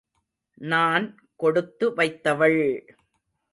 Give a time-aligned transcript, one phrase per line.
[0.61, 1.05] நான்
[1.35, 2.61] கொடுத்து வைத்தவள்!